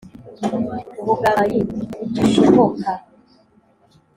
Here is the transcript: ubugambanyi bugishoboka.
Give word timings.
ubugambanyi 1.01 1.57
bugishoboka. 1.67 2.89